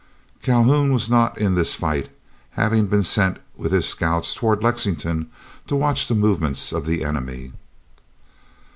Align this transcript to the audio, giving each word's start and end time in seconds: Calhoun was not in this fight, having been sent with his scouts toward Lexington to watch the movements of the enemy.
Calhoun 0.41 0.91
was 0.91 1.11
not 1.11 1.37
in 1.37 1.53
this 1.53 1.75
fight, 1.75 2.09
having 2.57 2.87
been 2.87 3.03
sent 3.03 3.37
with 3.55 3.71
his 3.71 3.87
scouts 3.87 4.33
toward 4.33 4.63
Lexington 4.63 5.29
to 5.67 5.75
watch 5.75 6.07
the 6.07 6.15
movements 6.15 6.73
of 6.73 6.87
the 6.87 7.03
enemy. 7.05 7.53